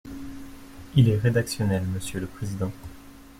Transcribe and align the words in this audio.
Il 0.95 1.09
est 1.09 1.19
rédactionnel, 1.19 1.83
monsieur 1.83 2.19
le 2.19 2.25
président. 2.25 2.71